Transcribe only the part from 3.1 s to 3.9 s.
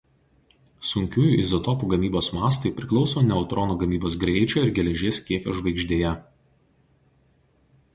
neutronų